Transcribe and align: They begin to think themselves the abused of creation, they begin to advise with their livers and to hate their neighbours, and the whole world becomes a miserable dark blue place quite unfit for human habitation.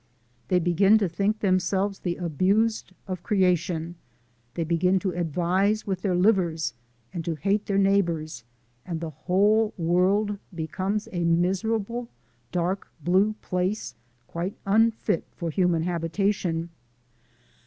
They 0.47 0.57
begin 0.57 0.97
to 0.97 1.07
think 1.07 1.41
themselves 1.41 1.99
the 1.99 2.15
abused 2.15 2.91
of 3.07 3.21
creation, 3.21 3.93
they 4.55 4.63
begin 4.63 4.97
to 4.97 5.11
advise 5.11 5.85
with 5.85 6.01
their 6.01 6.15
livers 6.15 6.73
and 7.13 7.23
to 7.23 7.35
hate 7.35 7.67
their 7.67 7.77
neighbours, 7.77 8.43
and 8.83 8.99
the 8.99 9.11
whole 9.11 9.75
world 9.77 10.39
becomes 10.55 11.07
a 11.11 11.23
miserable 11.23 12.09
dark 12.51 12.87
blue 13.03 13.33
place 13.43 13.93
quite 14.25 14.55
unfit 14.65 15.23
for 15.35 15.51
human 15.51 15.83
habitation. 15.83 16.71